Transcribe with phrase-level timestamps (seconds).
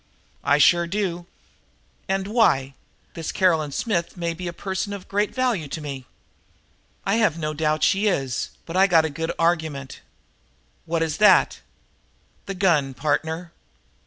[0.43, 1.27] "I sure do."
[2.07, 2.73] "And why?
[3.13, 6.07] This Caroline Smith may be a person of great value to me."
[7.05, 10.01] "I have no doubt she is, but I got a good argument."
[10.87, 11.61] "What is it?"
[12.47, 13.51] "The gun, partner."